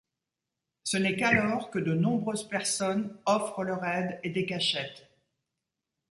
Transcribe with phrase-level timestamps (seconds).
[0.83, 5.07] Ce n'est qu'alors que de nombreuses personnes offrent leur aide et des cachettes.